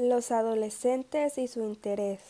[0.00, 2.20] Los adolescentes y su interés.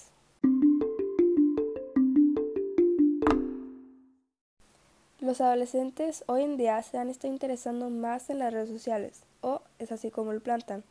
[5.21, 9.61] Los adolescentes hoy en día se han estado interesando más en las redes sociales, o
[9.79, 10.83] es así como lo plantan,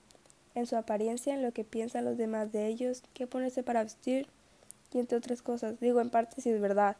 [0.53, 4.27] en su apariencia, en lo que piensan los demás de ellos, qué ponerse para vestir,
[4.93, 5.79] y entre otras cosas.
[5.79, 6.95] Digo, en parte sí es verdad.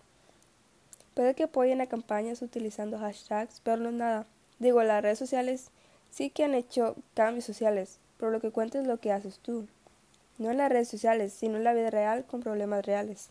[1.14, 4.26] Puede que apoyen a campañas utilizando hashtags, pero no es nada.
[4.58, 5.70] Digo, las redes sociales
[6.10, 9.68] sí que han hecho cambios sociales, pero lo que cuenta es lo que haces tú.
[10.38, 13.30] No en las redes sociales, sino en la vida real con problemas reales.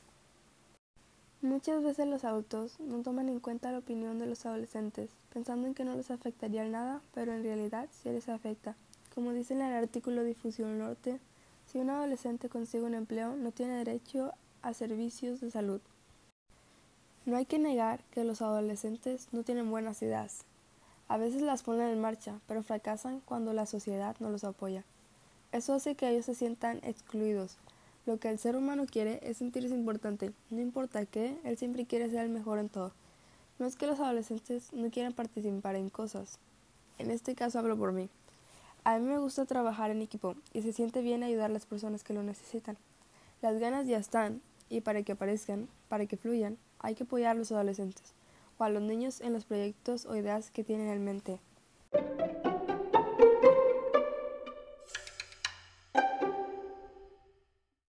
[1.43, 5.75] Muchas veces los adultos no toman en cuenta la opinión de los adolescentes, pensando en
[5.75, 8.75] que no les afectaría nada, pero en realidad sí les afecta.
[9.15, 11.21] Como dice en el artículo Difusión Norte,
[11.71, 15.81] si un adolescente consigue un empleo, no tiene derecho a servicios de salud.
[17.27, 20.45] No hay que negar que los adolescentes no tienen buenas ideas.
[21.09, 24.83] A veces las ponen en marcha, pero fracasan cuando la sociedad no los apoya.
[25.53, 27.59] Eso hace que ellos se sientan excluidos.
[28.07, 30.33] Lo que el ser humano quiere es sentirse importante.
[30.51, 32.93] No importa qué, él siempre quiere ser el mejor en todo.
[33.61, 36.41] No es que los adolescentes no quieran participar en cosas.
[36.99, 38.09] En este caso hablo por mí.
[38.83, 42.03] A mí me gusta trabajar en equipo y se siente bien ayudar a las personas
[42.03, 42.77] que lo necesitan.
[43.43, 47.39] Las ganas ya están y para que aparezcan, para que fluyan, hay que apoyar a
[47.39, 48.16] los adolescentes
[48.59, 51.41] o a los niños en los proyectos o ideas que tienen en mente.